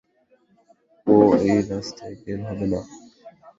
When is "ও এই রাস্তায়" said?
1.07-2.15